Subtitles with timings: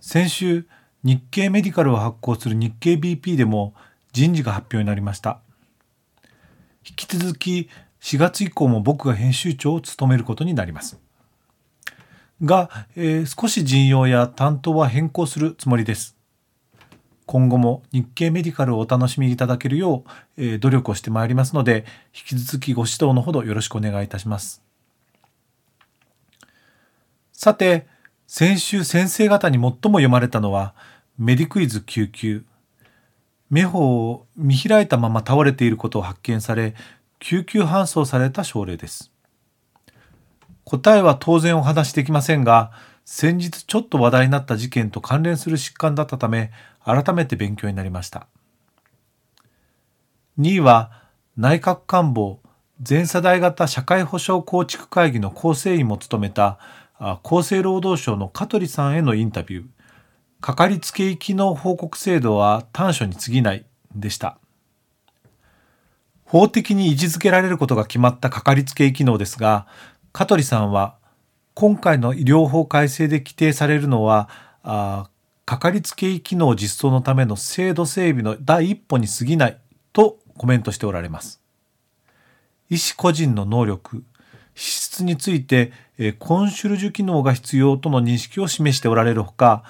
[0.00, 0.66] 先週
[1.04, 3.74] 日経メディカルを発行する日経 BP でも
[4.12, 5.40] 人事が発表になりました。
[6.88, 7.68] 引き続き
[8.00, 10.98] 4月以降も僕が編集長を務めることになります。
[12.42, 16.16] が、えー、少し陣容や担当は変更するつもりです。
[17.26, 20.04] 今後も日経メディカルをお楽しみいただけるよ
[20.36, 24.62] う、えー、努力をしてまいりますので引き続きご指導のほどよろしくお願いいたします。
[27.32, 27.86] さて
[28.32, 30.72] 先週先生方に最も読まれたのは
[31.18, 32.44] メディクイズ救急
[33.50, 36.76] 目方を見開いたまま倒れていることを発見され
[37.18, 39.10] 救急搬送された症例です。
[40.62, 42.70] 答えは当然お話しできませんが
[43.04, 46.52] 先日ちょっと話題になった事件と関連する疾患だったため
[46.84, 48.28] 改めて勉強になりました。
[50.38, 50.92] 2位は
[51.36, 52.38] 内閣官房
[52.80, 56.60] 全世代型社会保障構築会議の構成員も務めた
[57.00, 59.64] 厚生労働省の香取さんへのインタビュー。
[60.40, 64.38] かかりつけ医機能報告制度は短所に過ぎないでした。
[66.24, 69.66] 法的に位置づけられることが決まったかかりつけ医機能ですが
[70.12, 70.94] 香取さんは
[71.54, 74.28] 今回の医療法改正で規定されるのは
[74.62, 75.10] あ
[75.44, 79.58] かかりつけ医機能実装のための制度整備の第一歩に過ぎない
[79.92, 81.40] とコメントしておられます。
[82.68, 84.04] 医師個人の能力
[84.54, 85.72] 資質について
[86.18, 89.64] コンシュルジュ機能が必要との認識を示しておられるほか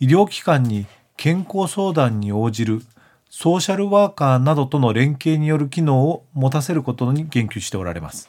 [0.00, 2.82] 医療機関に健康相談に応じる
[3.30, 8.26] ソーシャルワーカーなどとの連携による機能を持たせることに言及しておられます。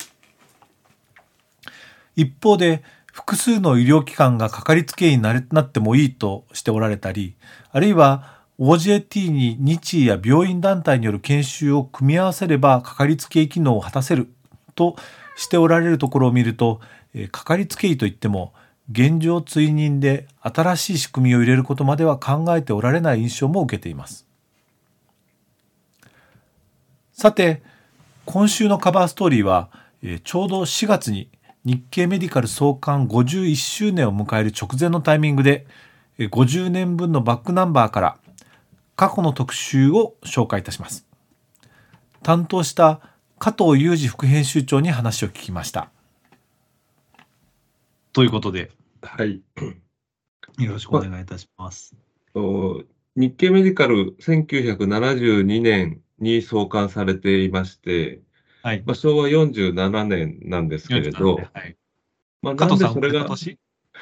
[2.16, 7.36] 一方で複数の医療機関がかかりつけ医になってもいいとしておられたり
[7.72, 14.28] あるいは OJT に日医や病院団体による研修を組み合わせればかかりつけ医機能を果たせる
[14.76, 14.96] と
[15.38, 16.82] しておられるところを見ると
[17.14, 18.54] えかかりつけ医といっても
[18.92, 24.26] 現状追認で新しい仕組みを入れることまでは考えておられない印象も受けています。
[27.14, 27.62] さて
[28.26, 29.70] 今週のカバーストーリーは
[30.02, 31.30] えちょうど4月に
[31.66, 35.68] 日経メディカル創刊51周年を迎える直前のタイミングで
[36.18, 38.18] 50年分のバックナンバーから
[38.96, 41.06] 過去の特集を紹介いたします。
[42.24, 43.02] 担当した
[43.40, 45.92] 加藤裕二副編集長に話を聞きました
[48.14, 48.72] ということで、
[49.04, 49.42] はい。
[50.58, 51.96] よろしくお願いいたします。
[53.16, 58.22] 日経メディカル1972年に創刊されていまして、
[58.64, 58.84] はい。
[58.86, 61.78] まあ、昭和47年なんですけれど、はい。
[62.42, 63.28] まあ、なんでそれが、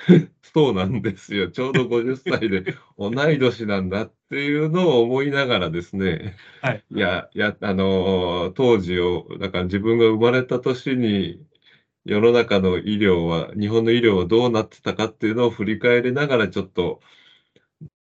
[0.42, 1.50] そうなんですよ。
[1.52, 6.84] ちょうど50歳で同い年なんだっていうのを思いながらですね、はい。
[6.92, 11.46] いや、や、あの、当時を、だから自分が生まれた年に
[12.06, 17.02] 世の中の医療は、日本の医療はどうなってたかっていうのを振り返りながら、ちょっと、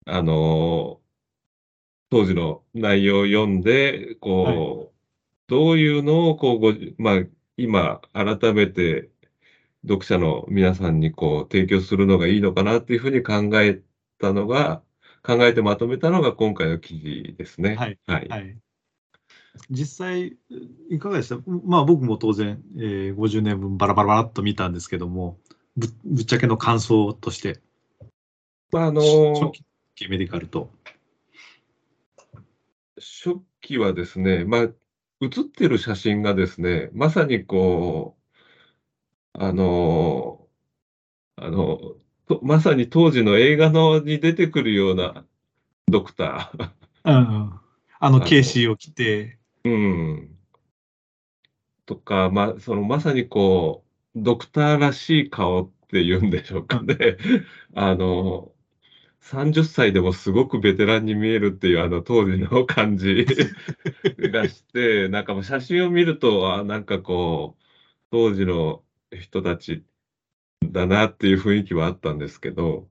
[0.06, 1.02] あの、
[2.10, 4.92] 当時の内容を読んで、こう、はい、
[5.48, 7.24] どういうのを、こう、ごまあ、
[7.58, 9.10] 今、改めて
[9.88, 13.82] 読者の皆さんにこう提供するのがいいのかなっていうふうに考え
[14.20, 14.82] たのが、
[15.24, 17.76] 考えてまとめたのが今回の記事ですね。
[17.76, 18.00] はい。
[18.06, 18.58] はい、はい
[19.70, 20.38] 実際、
[20.90, 21.38] いかがでした？
[21.64, 25.40] まあ僕も当然、えー、50年分バラバラバラっと見たんですけども、
[25.78, 27.62] ぶぶっちゃけの感想として。
[28.72, 29.64] まあ、あのー、初
[29.96, 30.70] 期メディカルと。
[32.98, 34.68] 初期はですね、まあ、
[35.22, 38.25] 写ってる写真がですね、まさにこう、
[39.38, 41.80] あのー、あの、
[42.42, 45.26] まさに当時の映画のに出てくるような
[45.88, 46.70] ドクター。
[47.06, 47.60] うん、
[48.00, 49.38] あの、ケーシーを着て。
[49.64, 50.36] うん。
[51.86, 53.84] とか、まあ、そのまさにこ
[54.16, 56.96] う、ドクターらしい顔っていうんでしょうかね。
[57.76, 58.52] あの、
[59.22, 63.26] 30歳でもすごくベテランに見えるっていうあの当時の感じ
[64.32, 67.64] がして、なんかもう写真を見ると、あなんかこう、
[68.12, 68.84] 当時の
[69.20, 69.86] 人たち
[70.64, 72.90] だなっていう雰囲気はあったんですけど、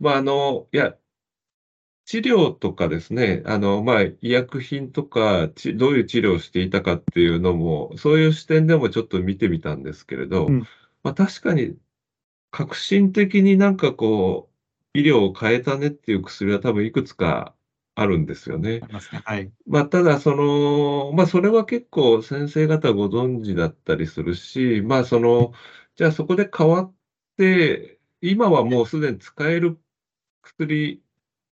[0.00, 0.96] まああの、いや、
[2.08, 10.60] 治療とかですね、あの、まあ、医薬品とか、ちどういう治療をしていたかっていうのも、そういう視点でもちょっと見てみたんですけれど、うん、
[11.02, 11.76] まあ、確かに
[12.50, 14.50] 革新的になんかこ
[14.94, 17.54] う、医療を変えたねっていう薬は多分いくつか
[18.00, 18.80] あるんですよね。
[19.24, 19.52] はい。
[19.66, 25.52] まあ、ただ、その、まあ、それは結構先生方ご存知だったりするし、まあ、その、
[25.96, 26.94] じゃあそこで変わっ
[27.36, 29.80] て、今はもうすでに使える
[30.42, 31.02] 薬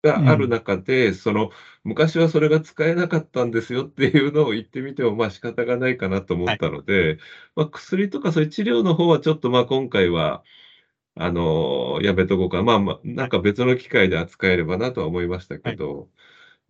[0.03, 1.51] がある中で、うん、その、
[1.85, 7.19] 昔はそれが使えなかったんですよっていうのを言ってみても、まあ仕方がないかなと思ったので、はい、
[7.57, 10.45] まあ、薬とかそういう治療の方はちょっとまあ今回は、
[11.17, 12.63] あの、やめとこうか。
[12.63, 16.09] まあまあ、なんか別の機会で扱えればなとは思いましたけど、はい、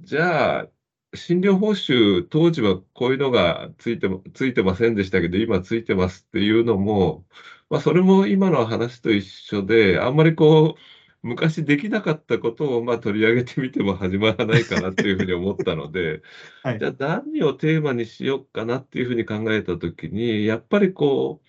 [0.00, 0.70] じゃあ、
[1.14, 7.26] 診療報酬、当時はこういうのがついてついてませんでしたけど、今ついてますっていうのも、
[7.70, 10.80] まあ、それも今の話と一緒で、あんまりこう、
[11.22, 16.22] 昔できなかったことをまあ取り上げてみても始まらないかなっていうふうに思ったので、
[16.62, 21.48] はい、じゃあ何をテーマにしようかなっていうふうに考えたときに、やっぱりこう、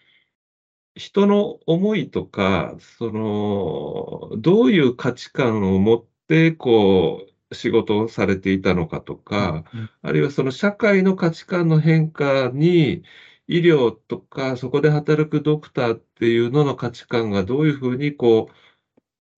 [0.96, 13.04] 人の思いとか、その、どういう価値観を持って、こう、仕事をされていたのかとか、うんうん、あるいはその社会の価値観の変化に、
[13.48, 18.56] 医療とか、そこで働くドクターっていうのの価値観がどういうふうにこう、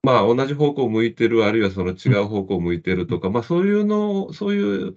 [0.04, 4.96] まあ、同じ方向を向いてる、あるいはその違う方向を向いてるとか、まあ、そういうのそういう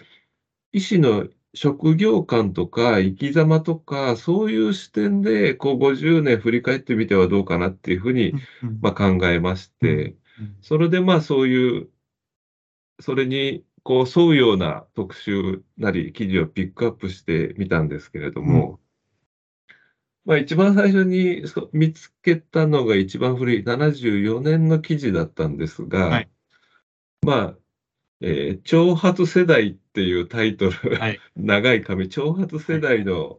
[0.72, 8.34] 医師の職業観とか生き様とか、そういう視点で、こう50年振り返ってみてはどうかなっていうふうに、
[8.80, 10.16] まあ、考えまして、
[10.62, 11.90] それでまあそういう、
[13.00, 18.78] それにこう沿うような特集なり記事をピックアップしてみたんですけれども、
[20.24, 26.30] まあ、一番最初に見つけたのが一番古い74年の記事だったんですが、はい、
[27.22, 27.54] まあ、
[28.20, 33.38] えー、挑発世代っていうタイトル、はい、 長い紙、挑発世代の、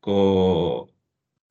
[0.00, 0.90] こ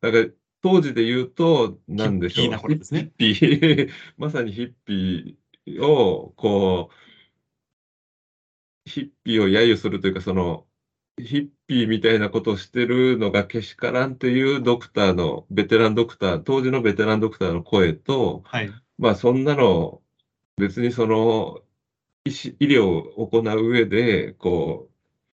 [0.02, 7.00] う、なんか当時で言うと、なんでしょう、ヒッピー、 まさにヒッピーを、こう、
[8.86, 10.68] ヒッピーを揶揄するというか、その、
[11.18, 20.01] ヒッピーみたいなことをしてるのがけしからんっていうドクターの、ベテランドクター、当時のベテランドクターの声と、はい、まあそんなの、
[20.57, 21.62] 別にその
[22.25, 22.30] 医
[22.68, 24.94] 療を行う上で、こう、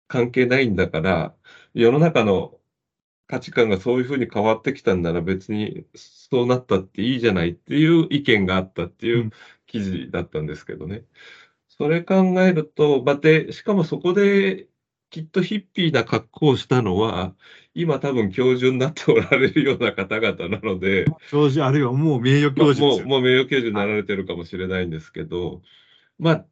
[0.08, 1.34] 関係ないんだから、
[1.74, 2.60] 世の中の
[3.26, 9.30] 価値観がそういうふうに変わってきたんなら別にそうなったっていいじゃないっていう意見があったっていう
[9.66, 11.04] 記事だったんですけどね。
[11.76, 14.68] それ考えると、まて、しかもそこで
[15.10, 17.34] きっとヒッピーな格好をしたのは、
[17.74, 25.62] 今多分教授になっておられるような方々なので、教授、あるいはもう名誉教授もうもう名誉教授になられてるかもしれないんですけど、
[26.18, 26.46] まあ、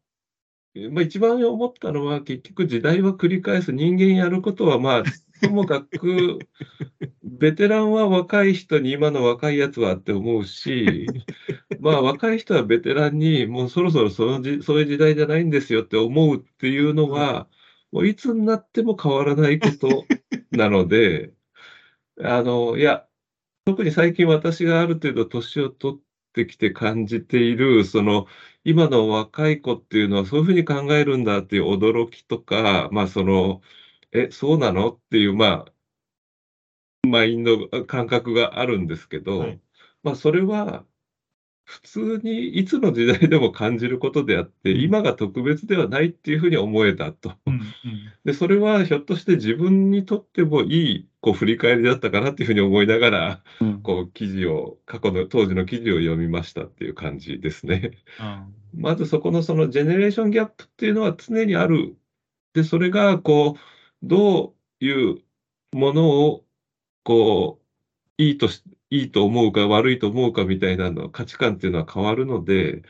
[0.91, 5.03] まあ、一番思ったのは、結局時代は繰り返す人間やることは、まあ、
[5.43, 6.39] ともかく、
[7.23, 11.07] ベテランは若い人に今の若いやつはって思うし、
[11.81, 17.49] まあ若い人はベテランにもうそろそろそのじそういう時代じゃないんですよって思うっていうのは、
[17.93, 20.07] もういつになっても変わらないこと
[20.57, 21.35] なので、
[22.21, 23.09] あの、いや、
[23.65, 26.01] 特に最近私がある程度年を取っ
[26.33, 28.27] てきて感じている、その、
[28.65, 33.63] 今の若い子っていうのはそういうふうに考えるんだっていう驚きとか、まあその、
[34.13, 34.91] え、そうなの？
[34.91, 35.73] っていう、まあ、
[37.07, 39.61] マインド、感覚があるんですけど、はい、
[40.03, 40.85] まあそれは、
[41.65, 47.35] 普通にいつの時代でも感じることであって、今が特別ではないっていうふうに思えたと。
[47.47, 47.63] うんうん、
[48.25, 57.93] で、それはひょっとして自分にとってもいいこう振り返りだったかなっていうふうに思いながら、うん、こう記事を、過去の当時の記事を読みましたっていう感じですね。
[58.75, 61.97] うん、まずそこのそのジェネレーションギャップっていうのは常にある。
[62.55, 63.61] で、それがこう、
[64.03, 65.19] どういう
[65.73, 66.45] ものを
[67.05, 72.83] こう、いいとしいいと思うか悪いと思うかみたいなの価値観っていうのは変わるので、うん、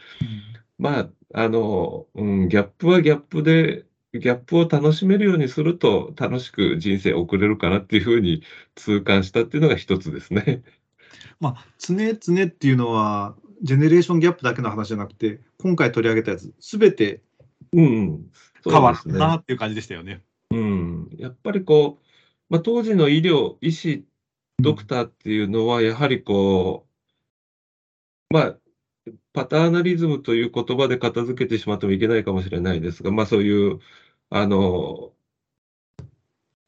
[0.79, 8.43] まあ、あの、うん、ギャップはギャップで、ギャップを楽しめるようにすると楽しく人生を送れるかなっていうふうに
[8.75, 10.63] 痛感したっていうのが一つですね。
[11.39, 17.21] まあ、常々っていうのは、ジェネレーションギャップだけの話じゃなくて、今回取り上げたやつ、すべて
[17.73, 18.03] 変
[18.65, 20.15] わったなっていう感じでしたよね。
[20.15, 20.23] うん、
[21.19, 22.05] やっぱりこう、
[22.49, 24.07] まあ、当時の医療、医師
[24.59, 26.87] ドクターっていうのは、やはりこ
[28.31, 28.59] う、まあ、
[29.33, 33.81] パターナリズムという言葉で片付けてしまってもいけないかもしれないですが、まあそういう、
[34.31, 35.13] あの、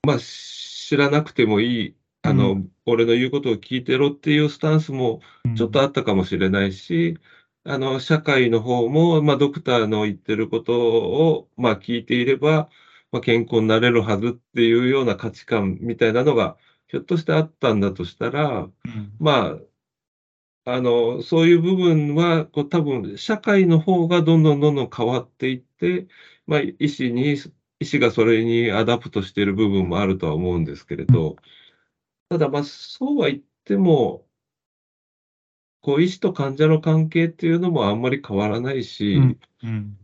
[0.07, 5.21] まあ知らなくてもいい、あの、うん、俺の言うことを聞いてろっていうスタンスも
[5.57, 7.19] ちょっとあったかもしれないし、
[7.65, 12.71] うん、あの、社会の方も、まあドクターの言ってることを、まあ聞いていれば、
[13.15, 16.57] まあ、健康になれるはずっていうような価値観みたいなのが、
[16.89, 19.57] ひょっとしてあったんだとしたら、うん、ま
[20.65, 26.09] あ、あの、そういう部分は、こう多分社会の方がどんどんどんどん変わっていって、
[26.49, 27.37] まあ、医師に
[27.79, 31.37] 医師がそれに adapt している部分もあるとは思うんですけれど、
[32.31, 34.27] ただ、まあ、そうは言っても、
[35.83, 39.39] こう医師と患者の関係っていうのもあんまり変わらないし、うん。
[39.63, 39.99] うん、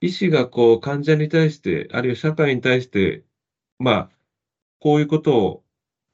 [0.00, 3.24] 医師がこう患者に対して、あるいは社会に対して、
[3.78, 4.10] まあ、
[4.80, 5.64] こういうことを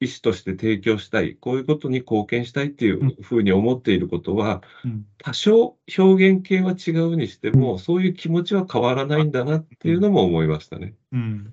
[0.00, 10.94] 医師として提供したい、こういうことに貢献したいっていうふうに思っていることは、うん、多少表現形は違うにしても、うん、そういう気持ちは変わらないんだなっていうのも思いましたね。
[11.12, 11.52] うん、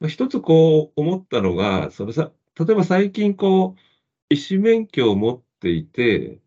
[0.00, 3.80] まあ、一つこう思ったのが、そのさ例えば最近こう、
[4.34, 6.38] 医師免許を持っていて、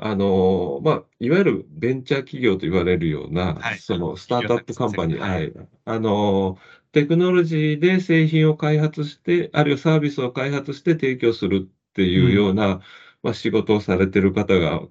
[0.00, 5.52] あのまあ、いわゆるベンチャー企業と言われるような、はい、そのスタートアップカンパニー、はい、
[5.84, 6.56] あの
[6.92, 12.80] テクノロジーで製品を開発して、あるいはサービスを開発して提供するっていうような、うん、
[13.22, 14.82] まあ、仕事をされてる方が、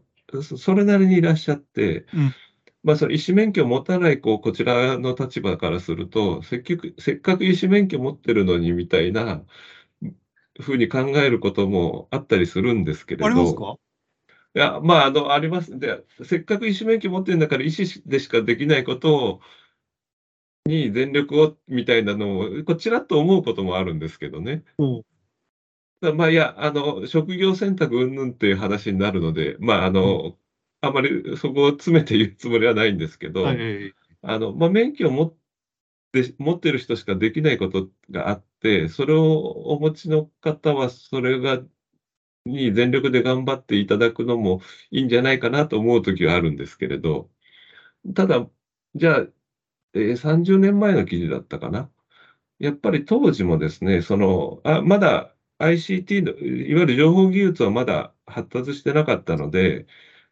[0.58, 2.36] それなりにいらっしゃって、うん、
[2.84, 6.64] まあ、その医師免許を持たないこうこちらの立場からすると、せっ
[7.00, 9.42] せっかく医師免許持ってるのにみたいな
[10.60, 13.26] ふうに考えることもあったりするんですけれど。
[13.26, 13.78] ありますか？
[14.58, 15.78] いや、まあ、あの、あります。
[15.78, 19.42] で、せっかく医師免許持ってるんだから、医師でしかできないことを、
[20.66, 24.64] に全力をみたいなのを、こちらと思うこともあるんですけどね。
[24.80, 25.04] うん
[26.02, 30.36] だまあ、いや、あの、職業選択云々っていう話になるので、まあ、あの、うん、
[30.82, 35.36] あまりそこを詰めて言うつもりはないんですけど、はい、あの、まあ、免許を持っ
[36.12, 41.62] て、持ってる人しかできないことがあって、それをお持ちの方は、それが
[42.48, 44.62] に全力で頑張っていただくのも
[44.92, 47.30] いいんじゃないかなと思うときはあるんですけれど、
[48.16, 48.50] ただ、
[48.96, 49.28] じゃあ、
[49.94, 51.92] えー、30年前の記事だったかな。
[52.60, 59.88] やっぱり当時もですね、その、あまだ ICT の、いわゆる情報技術はまだ発達してなかったので、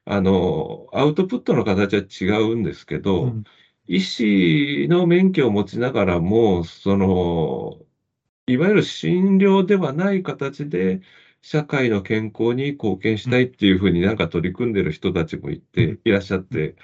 [0.06, 3.44] あの、アウトプットの形は違うんですけど、うん、
[3.88, 7.86] 医師の免許を持ちながらも、その、
[8.48, 11.02] いわゆる診療ではない形で、
[11.46, 16.75] 社会の健康に貢献したいっていうふうになんか取り組んでる人たちもいて、いらっしゃって、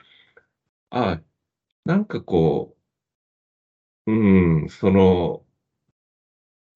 [0.91, 1.23] ああ、
[1.85, 2.77] なんかこ
[4.05, 5.45] う、うん、その、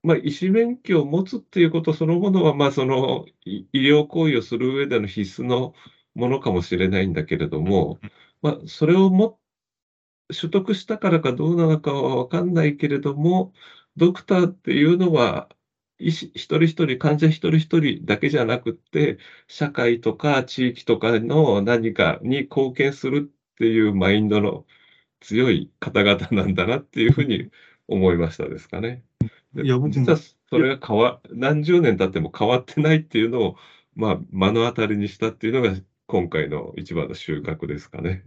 [0.04, 5.74] まあ、医師免許を持つっていうことそのものは、まあ、その医療行為をする上での必須の
[6.15, 8.00] ものかもしれないんだけれども、
[8.42, 9.39] まあ、それをも
[10.30, 13.54] 取得したからかどうなのかは分かんないけれども、
[13.96, 15.50] ドクターっていうのは、
[16.00, 24.66] 医師一人一人、患者一人一人だけじゃなくって、社会とか地域とかの何かに貢献するっていうマインドの
[25.22, 27.50] 強い方々なんだなっていうふうに
[27.88, 29.04] 思いましたですかね。
[29.56, 30.18] いや実は
[30.50, 33.56] それが変わ何十年経っても変わってないっていうのを、
[33.96, 35.74] まあ、目の当たりにしたっていうのが
[36.08, 38.24] 今回の一番の収穫ですかね。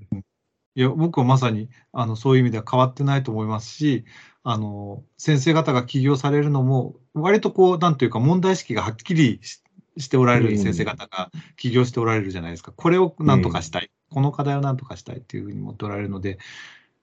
[0.75, 4.05] いや僕はまさにあのそういう意味では変わってないと思いますし、
[4.51, 16.39] あの先生方が起業されるのも、割とこう、なんというか、問題意識がはっきりしておられる先生方が起業しておられるじゃないですか、これをなんとかしたい、この課題をなんとかしたいっていうふうに思っておられるので、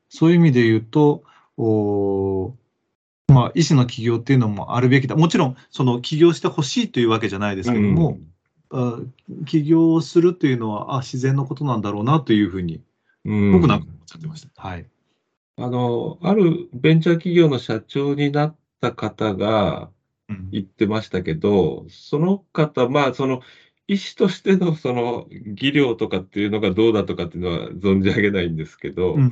[0.09, 1.21] そういう意味で言うと、
[1.57, 2.55] お
[3.27, 8.17] まあ、医師の起業っていうのもあるべきだ、もちろん、その起業してほしいというわけじゃないですけども、
[8.71, 9.13] うん、
[9.45, 12.81] 起業するというのはあ自然のことなんだろうなというふうに、
[13.23, 14.49] 僕なんか思っちゃってました。
[14.59, 14.87] はい
[15.57, 19.91] あの、あるベンチャー企業の社長になった方が
[20.51, 23.41] 言ってましたけど、うん、その方、まあ、その、
[23.87, 29.31] 医師としてのその技量とかっていうのがどうだとかっていうのは存じ上げないんですけど、うん、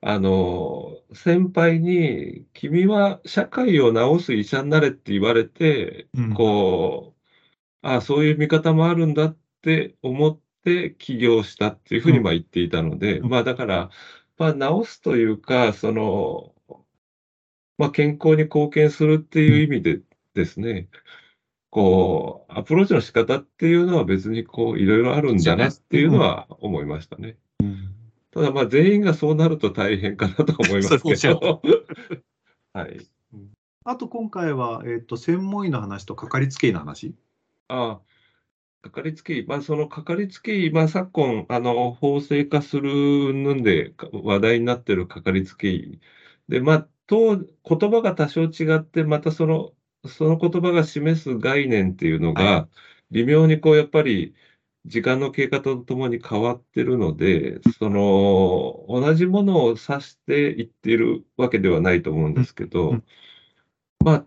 [0.00, 7.20] あの、先輩に、君は社会を治す医者になれって言われて、うん、こう、
[7.82, 13.90] ああ、そういう見方もあるんだって思って起業したっていうふうにまあ言っていたので、まあだから、
[14.40, 16.54] まあ、治すというか、その、
[17.76, 20.00] まあ、健康に貢献するっていう意味で
[20.32, 20.88] ですね、
[21.68, 27.36] こう、アプローチの仕方っていうのは別にこう、いろいろあるんだなっていうのは思いましたね。
[27.62, 27.90] うん、
[28.30, 31.60] ただ、まあ、全員がそうなると大変かなと思いますけど。
[32.72, 32.98] はい。
[33.84, 37.14] あと今回は、えっ、ー、と、専門医の話とかかりつけ医の話
[37.68, 38.00] ああ、
[38.82, 46.00] かかりつけ医、まあ、そのかかりつけ医、まあ、昨今、あの、法制化するんで話題になってるかかりつけ医。
[46.48, 49.74] で、まあ、と、言葉が多少違って、またその、
[50.06, 52.68] その言葉が示す概念っていうのが、
[53.10, 54.34] 微妙にこう、やっぱり、
[54.86, 63.02] 時間の経過とともに変わってるので、その、同じものを指していっているわけではないと思うんですけど、
[64.04, 64.26] まあ、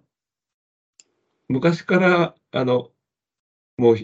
[1.48, 2.92] 昔から、あの、
[3.78, 3.98] もう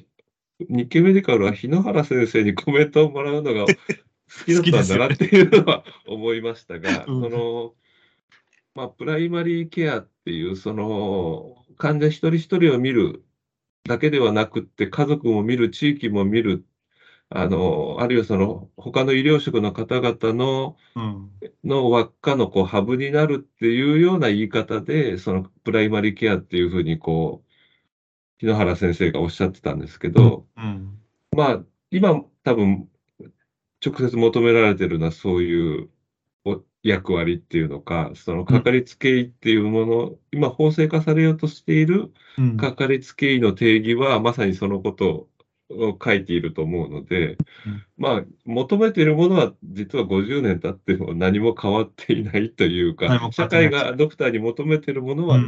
[0.60, 7.74] 日経メディカルは日野原先生にコメントをもらうのが好きだったんだなっていうのは思いましたが、 うん、その、
[8.76, 13.24] まあ、プライマリーケアっていう、その、患者一人一人を見る
[13.86, 16.66] だけではなくって、家族も見る、地域も見る、
[17.30, 21.32] あの、あるいはその、他の医療職の方々の、うん、
[21.64, 27.49] の輪っかのこうハブになるっていうような言い方で、そのプライマリーケアっていうふうにこう、
[28.40, 30.98] 日野原先生がおっしゃってたんですけど、うん、
[31.36, 32.88] まあ、今多分、
[33.86, 35.90] 直接求められてるのはそういう
[36.84, 42.12] 役割っていうのか、そのかかりつけ医っていうもの、うん、今法制化されようとしている
[42.58, 45.28] かかりつけ医の定義は、まさにそのこと
[45.70, 55.40] を書いていると思うので、うん、まあ、求めているものは実は50年経っても何も変わっていないというか、社会がドクターに求めているものは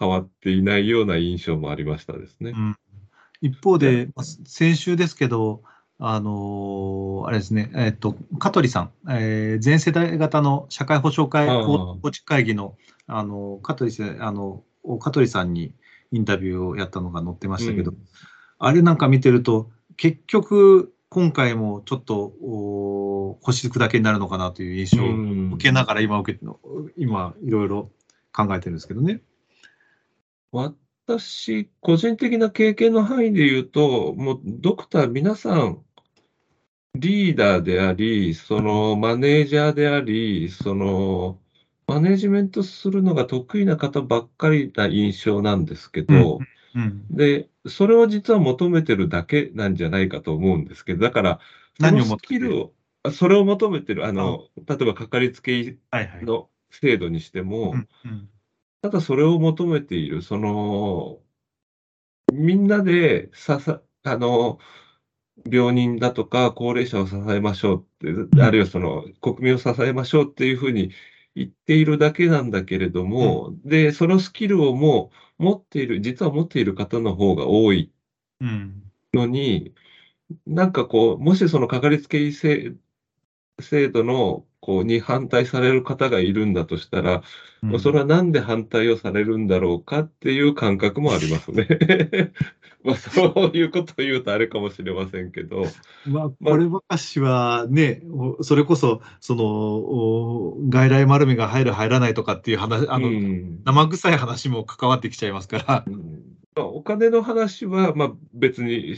[0.00, 2.52] 変わっていないような印象もありましたですね。
[2.56, 2.76] うん、
[3.42, 4.08] 一方で、
[4.46, 5.62] 先週ですけど、
[5.98, 12.76] あのー、あれですね、えっ、と、香取さん、えー、全世代型の社会保障会構築会議の、
[13.06, 14.64] あの、香取さん、あの、
[14.98, 15.74] 香取さんに
[16.10, 17.98] インタビューをやったのが載ってましたけど、うん、
[18.58, 22.32] あれなんか見てると、結局、今回もちょっと
[23.42, 26.40] 星砕けになるのかなという印象を受けながら今受け、
[26.96, 27.90] 今、いろいろ
[28.32, 29.20] 考えてるんですけどね。
[30.52, 35.84] 私、個人的な経験の範囲で言うと、もうドクター皆さん、
[36.94, 41.40] リーダーであり、そのマネージャーであり、その
[41.86, 46.38] マネジメントするのが得意な方ばっかりな印象なんですけど、
[46.74, 51.40] うんうん、で、それを実は求めてるだけなんじゃないかと思うんですけど、だから、
[51.80, 52.72] そのスキルを、
[53.10, 55.78] それを求めてる、あの、例えばかかりつけ
[56.22, 57.74] の制度にしても、
[58.82, 61.22] ただそれを求めている、その、
[62.32, 64.58] みんなでささ、あの、
[65.50, 67.86] 病人だとか高齢者を支えましょう
[68.26, 70.92] って、あるいはその国民を支えましょうっていうふうに
[71.34, 77.92] 言っているだけなんだけれども、うん、で、そのスキルをもう持っている、実は持っている方の方が多い
[79.12, 79.74] のに、
[80.46, 82.76] うん、なんかこう、もしそのかかりつけ医制
[83.90, 87.24] 度のこうに反対される方がいるんだとしたら、
[87.64, 91.66] うん、それはなんで反対をされるんだろうかっていう感覚もありますね。
[92.84, 95.64] まあそういうことを言うとあれかもしれませんけど。
[96.06, 98.02] まあ、これ私はね、
[98.42, 105.84] それこそ、その、外来丸みが入る、入らないとかっていう話、あの、うん、生臭い話も関わってきちゃいますから。
[105.84, 105.96] うん、
[106.54, 108.94] まあ、お金の話は、まあ別に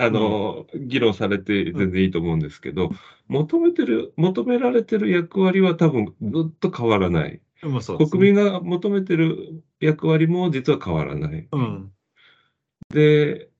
[0.00, 2.96] あの、うん、議論されて全然いいと思うんですけど、うん、
[3.28, 7.40] 求めてる、求められてる役割は多分ずっと変わらない。
[7.62, 11.46] まあね、国民が求めてる役割も実は変わらない。
[11.52, 11.92] うん、
[12.88, 13.50] で、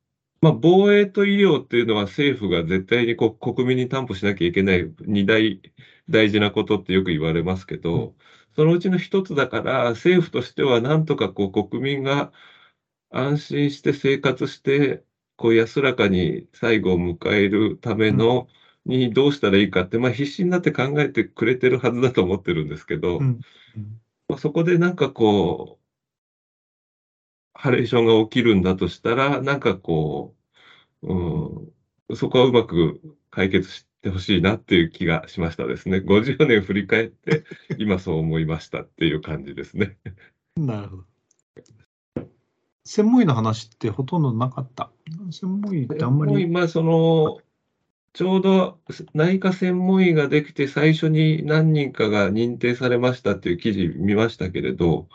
[0.41, 5.61] まあ、防衛と医療っていうのは政府が絶対にこ国民に担保しなきゃいけない二大
[6.09, 8.15] 大事なことってよく言われますけど、うん、
[8.57, 12.33] そのうちの一つだから政府としてはなんとかこう国民が
[13.11, 15.05] 安心して生活して
[15.41, 18.47] こう安らかに最後を迎えるための、
[18.85, 23.41] にどうしたらいいかって、まあ、必死になって考えてくれてるはずだと思ってるんですけど、うん、
[24.29, 25.87] まあ、そこでなんかこう、
[27.55, 30.35] ハレーションが起きるんだとしたら、なんかこ
[31.01, 33.01] う、うん、そこはうまく
[33.31, 35.99] 解決してほしいなっていう気がしましたですね。
[35.99, 37.45] 50年振り返って、
[37.79, 39.97] 今そう思いましたっていう感じですね。
[40.59, 41.10] なるほど。
[42.91, 44.91] 専門医の話ってほとんどなかった。
[45.31, 46.49] 専門医ってあんまり。
[46.49, 47.39] まあ、その、
[48.15, 48.81] ちょうど
[49.15, 55.09] 内科専門医ができて最初に何人かが認定されましたっていう記事見ましたけれど、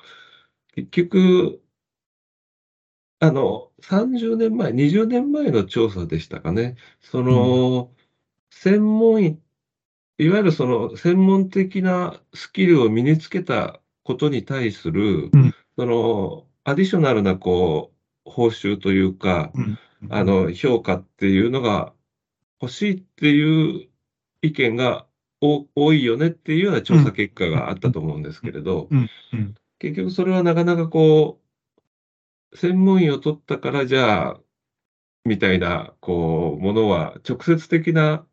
[0.73, 1.61] 結局、
[3.19, 6.77] あの、30年前、20年前の調査でしたかね。
[7.01, 7.97] その、うん、
[8.51, 9.37] 専門医、
[10.17, 17.93] いわゆるその専門的なスキルを身につけたことに対する、うん、その、アディショナルな、こ
[18.25, 19.77] う、報酬というか、うん、
[20.09, 21.93] あの、評価っていうのが
[22.59, 23.87] 欲しいっていう
[24.41, 25.05] 意見が
[25.39, 28.89] 多いよねっていうような調査結果があったと思うんですけれど、
[29.77, 31.39] 結局それはなかなかこ
[32.51, 34.39] う、専門医を取ったからじゃあ、
[35.23, 38.25] みたいな、こう、ものは、直接的な、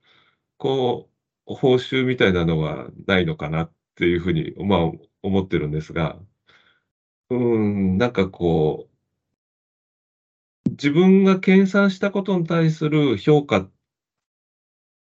[0.57, 1.11] こ
[1.47, 4.91] う、報酬みたいなのはないのかなっていうふうに、まあ、
[5.23, 6.19] 思ってるんですが、
[7.35, 8.89] うん、なんかこ
[10.67, 13.69] う、自分が研鑽したことに対する評価、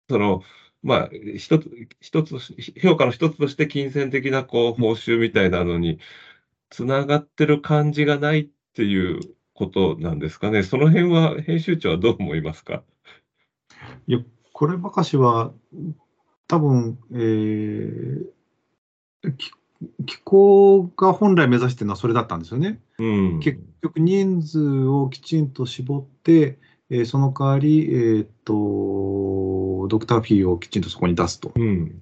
[0.09, 0.43] その、
[0.83, 2.39] まあ、一つ、一つ、
[2.81, 6.01] 評価の一つとして金銭的なこう報酬みたいなのに
[6.71, 9.21] つながってる感じがないっていう
[9.55, 10.63] ことなんですかね。
[10.65, 12.83] その辺は編集長はどう思いますか？
[14.07, 14.19] いや、
[14.53, 15.53] こればかしは、
[16.49, 18.27] 多分、えー、
[20.07, 22.81] 機構が本来目指しているのはそれだったんですよね。
[22.99, 23.05] う
[23.37, 26.59] ん、結局、人数をきちんと絞って、
[26.90, 31.53] えー、その代わり、えー、っと、ドクターフィーをきちんとそこに出すと。
[31.55, 32.01] うん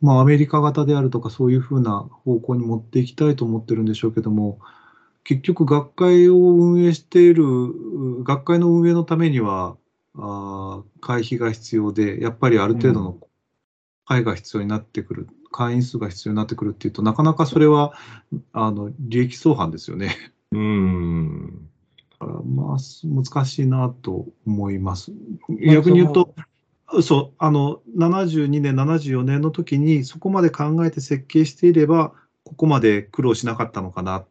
[0.00, 4.60] まあ、アメリカ型であるとか、そういうふうな方向に持っていきたいと思ってるんでしょうけども、
[5.24, 7.44] 結局、学会を運営している、
[8.22, 9.76] 学会の運営のためには、
[10.14, 13.18] あ会費が必要で、やっぱりある程度の
[14.04, 17.92] 会が必要になってくる、会員数が必要になってくるっていうと、なかなかそれは
[18.52, 20.16] あの利益相反ですよね。
[20.52, 21.68] うん
[22.20, 25.12] まあ、難しいなと思います。
[25.60, 26.34] 逆に言うと、
[27.02, 32.12] そう、あの、72年、74年の時に、そこまで考えて設計していれば、
[32.44, 34.26] ここまで苦労しなかったのかなっ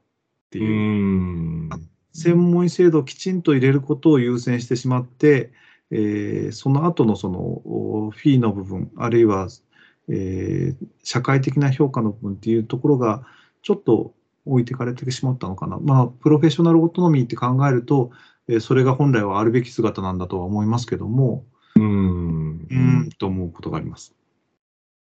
[0.50, 1.68] ていう。
[1.68, 1.80] う
[2.14, 5.52] 専門医制度をきちんと入れることを優先してしまって、
[5.92, 7.62] えー、その後のその
[8.10, 9.50] フィーの部分、あるいは、
[10.10, 13.26] えー、社会的な評価の部分っていうところが、
[13.62, 14.14] ちょっと
[14.46, 15.78] 置いてかれてしまったのかな。
[15.80, 18.12] まあ、プロフェッショナルオートノミーって考えると、
[18.48, 24.16] えー、それが本来はあるべき姿なんだとは思いますけども、うん、うんと思うことがあります。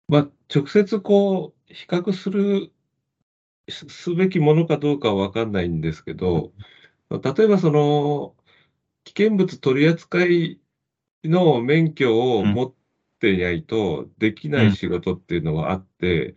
[0.08, 2.70] まあ、直接こう、比較する、
[3.68, 6.52] すべきものかどうかは分かんないんですけど、
[7.10, 8.34] 例えばその、
[9.04, 10.18] 危険物取扱
[11.24, 12.72] の免許を持っ
[13.24, 16.36] ていないとできない仕事っていうのはあって、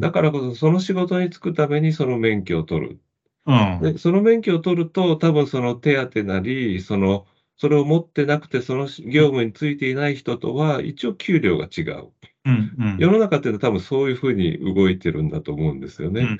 [0.00, 3.00] だからこそその仕事に就くためにその免許を取る。
[3.44, 7.26] うん、でその免許を取ると、多分その手当なり、その
[7.58, 12.08] それを持ってなくて、その業務についていない人とは、一応給料が違う。
[12.44, 16.22] うんうん、世の中っていうのは多分そういうふうに動いてるんだと思うんですよね。
[16.22, 16.36] うん、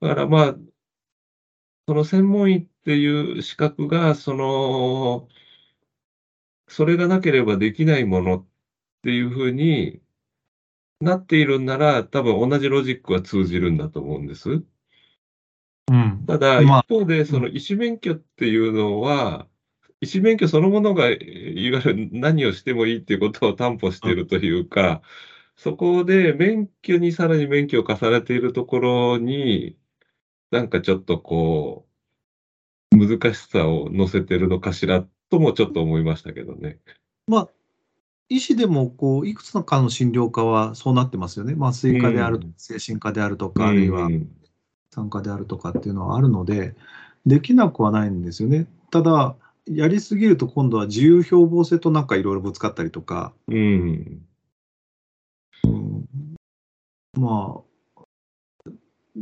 [0.00, 0.56] だからまあ、
[1.86, 5.28] その専門医っていう資格が、その、
[6.68, 8.46] それがなければできないものっ
[9.04, 10.00] ていうふうに
[11.02, 14.50] なっているんなら、多分同じロジックは通じるんだと思うんです。
[14.50, 19.46] うん、ただ、一方で、その医師免許っていうのは、
[20.00, 21.14] 医師免許そのものが、い
[21.70, 25.02] わゆる何をしてもいいっていうことを担保しているというか、
[25.56, 29.76] そこで免許にさらに免許を重ねているところに、
[30.50, 31.86] なんかちょっとこ
[32.92, 36.78] う、難しさを乗せてるのかしらともちょっと思いましたけどね。
[37.26, 37.48] まあ、
[38.28, 41.54] 医師でもこういくつの科の診療科はそうなってますよね。
[41.58, 44.08] 麻酔科である、うん、精神科であるとか、あるいは
[44.94, 46.74] 産科であるとかっていうのはあるので、
[47.26, 48.66] できなくはないんですよね。
[48.90, 54.22] ただ、やりすぎると今度は自由標榜性となんかいろいろぶつかったりとか、うん、
[55.64, 56.06] うん、
[57.16, 57.62] ま
[58.66, 58.70] あ、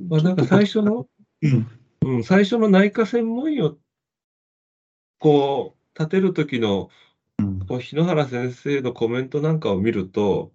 [0.09, 1.07] まあ、なんか最初の、
[1.43, 1.67] うん、
[2.05, 3.77] うん、最初の内科専門医を
[5.19, 6.91] こう立てる時の、
[7.69, 10.53] こう日野原先生のコメントなんかを見ると、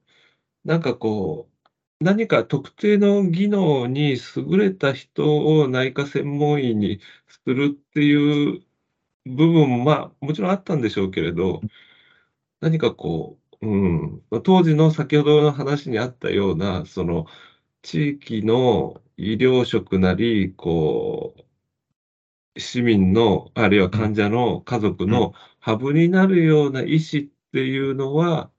[0.66, 1.50] なんかこ
[2.02, 8.62] う、何か特定の技能に優れた人を内科専門医にするっていう
[9.26, 11.62] 部分も、まあ、もちろんあったんでしょうけれど、
[12.62, 17.28] 何かこう、うん、当時の先ほどの話にあったような、その、
[17.82, 21.36] 地域の医療職なり、こ
[22.56, 25.34] う、市民の、あるいは患者の家族の
[25.68, 28.50] ハブになるような医師っていうのは、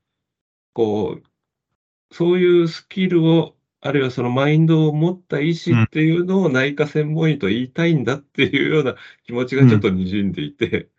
[0.74, 8.94] こう、そういうスキルを、あるいはそのマインドを持った医師っていうのを内科専門医と言いたいんだっていうような
[9.24, 10.90] 気持ちがちょっと滲んでいて、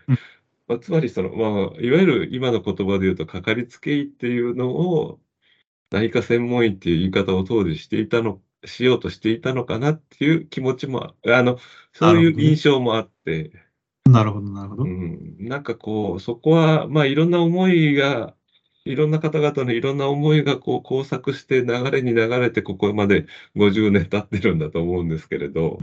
[0.67, 5.19] まあ、つまりその、まあ、いわゆる今の言葉で言うと、かかりつけ医っていうのを、
[5.91, 11.59] 内科専門医っていう言い方を当時していたの、しようとしていたのかなっていう気持ちも、あの、
[11.93, 13.68] そういう印象もあって。
[14.11, 14.83] なるほど、なるほど。
[14.83, 18.35] うん、なんかこう、そこは、まあ、いろんな思いが
[18.85, 25.79] いろんな方々のいろんな思いがこう交錯して流れに流れてここまで50年経ってるんだと思うんですけれど、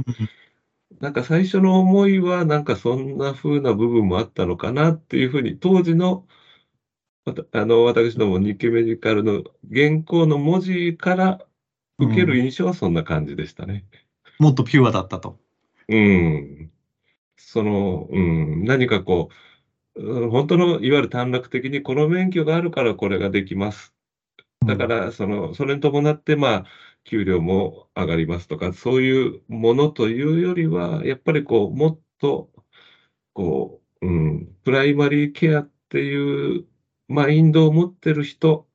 [1.00, 6.26] なんか最初の思いはなんかそんな風な部分もあったのかなっていうふうに当時の
[7.52, 11.40] あの私ども日経メディカルの原稿の文字から
[11.98, 13.84] 受ける印象はそんな感じでしたね。
[14.40, 15.38] うん、もっとピュアだったと。
[15.88, 16.70] うん。
[17.36, 19.30] その、うん、何かこ
[19.96, 23.94] う、本当のいわゆる短絡的にこの免許があるからこれができます。
[24.66, 26.64] だから、その、それに伴って、まあ、
[27.04, 32.50] 給料も上がりますとか、そういうものというよりは、やっぱりこう、もっと、
[33.32, 36.66] こう、うん、プライマリーケアっていう
[37.08, 38.66] マインドを持ってる人、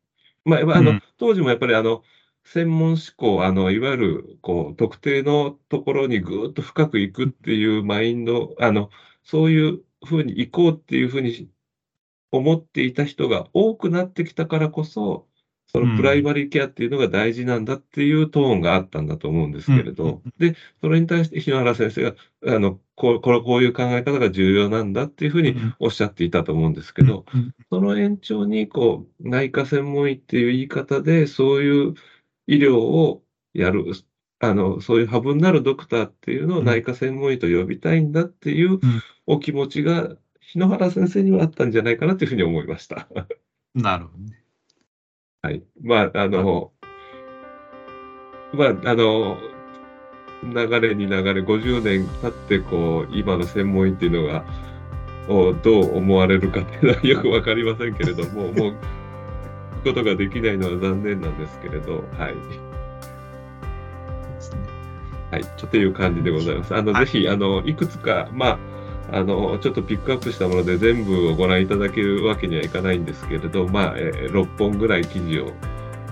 [0.45, 2.04] まあ、あの、当時もやっぱりあの、
[2.43, 8.89] 専門志向、あの、いわゆる、こう、特定のところにぐーっと深く行くっていうマインド、あの、
[9.23, 11.49] そういうふうに行こうっていうふうに
[12.32, 15.27] 思っていた人が多くなってきたからこそ、
[15.67, 27.25] そのプライマリーケアっていうのが大事なんだっていうトーンがあったんだと思うんですけれど、で、それに対して日野原先生が、あの、こう、これこういう考え方が重要なんだっていうふうにおっしゃっていたと思うんですけど、
[27.69, 31.93] その延長に、こう、内科専門医っていう言い方で、そういう
[32.52, 33.86] 医療をやる、
[34.40, 38.80] あの、そういうハブになるドクターっていうのを内科専門医と呼びたいんだっていう
[39.26, 43.08] お気持ちが、日野原先生にはあったんじゃないかなというふうに思いました。
[43.74, 44.44] なるほどね。
[45.42, 45.64] はい。
[45.82, 46.74] まあ、あの、
[48.54, 49.38] まあ、あの、
[50.44, 54.44] 流れに流れ、50年経って、こう、今の専門医っていうのが、
[55.30, 58.74] をどう思われるかっていうのはよくわかりませんけれども、 もう、
[59.82, 62.36] ことができないのは残念なんですけれど、はい。
[65.32, 66.76] はい、という感じでございます。
[66.76, 68.60] あの、ぜひ、あの、いくつか、まあ、
[69.13, 75.52] あのちょっとピックアップしたもので全部をご覧いただけるわけにはいかないんですけれど、まあえー、6本ぐらい記事を、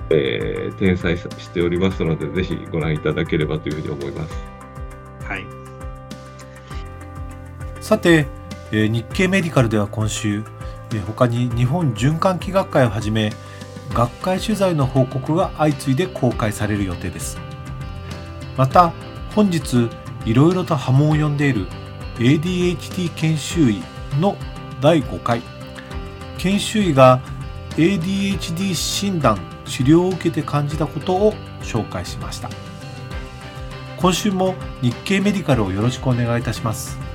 [0.09, 4.35] えー、転載しておりますので、ぜひご覧いただければというふうに思います。
[5.23, 5.45] はい、
[7.79, 8.27] さて、
[8.71, 10.43] えー、日経メディカルでは今週、
[10.91, 13.31] えー、他に日本循環器学会をはじめ
[13.93, 17.37] 学会取材の報告が相次いで公開される予定です。
[18.57, 18.93] また
[19.35, 19.89] 本日
[20.25, 21.67] いろいろと波紋を呼んでいる
[22.17, 23.81] ADHD 研修医
[24.19, 24.35] の
[24.81, 25.41] 第5回。
[26.37, 27.21] 研修医が
[27.77, 32.49] ADHD 診断治療を受けて感じたことを紹介しました。
[33.97, 37.08] 今週も日経メディカルをよろしくお願いいたします。